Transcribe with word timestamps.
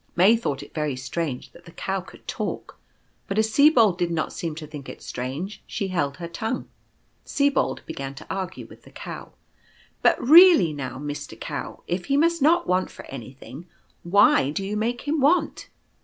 May 0.15 0.35
thought 0.35 0.63
it 0.63 0.73
very 0.73 0.95
strange 0.95 1.51
that 1.51 1.65
the 1.65 1.71
Cow 1.71 2.01
could 2.01 2.27
talk; 2.27 2.75
:||i 2.75 2.81
but 3.27 3.37
as 3.37 3.51
Sibold 3.51 3.99
did 3.99 4.09
not 4.09 4.33
seem 4.33 4.55
to 4.55 4.65
think 4.65 4.89
it 4.89 4.99
strange, 4.99 5.61
she 5.67 5.89
held 5.89 6.15
ii 6.15 6.19
her 6.21 6.27
tongue. 6.27 6.67
Sibold 7.23 7.85
began 7.85 8.15
to 8.15 8.25
argue 8.27 8.65
with 8.65 8.81
the 8.81 8.89
Cow:" 8.89 9.33
But 10.01 10.19
really 10.19 10.73
now, 10.73 10.97
Mister 10.97 11.35
Cow, 11.35 11.83
if 11.85 12.05
he 12.05 12.17
must 12.17 12.41
not 12.41 12.65
want 12.65 12.89
for 12.89 13.05
anything, 13.11 13.67
why 14.01 14.49
do 14.49 14.65
you 14.65 14.75
make 14.75 15.01
him 15.01 15.21
want 15.21 15.69